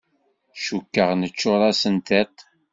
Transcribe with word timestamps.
Cukkeɣ 0.63 1.09
neččur-asen 1.19 1.95
tiṭ. 2.07 2.35